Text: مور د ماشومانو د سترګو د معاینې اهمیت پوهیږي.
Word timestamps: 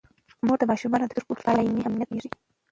مور 0.45 0.57
د 0.59 0.63
ماشومانو 0.71 1.05
د 1.07 1.11
سترګو 1.13 1.33
د 1.37 1.39
معاینې 1.45 1.81
اهمیت 1.83 2.09
پوهیږي. 2.09 2.29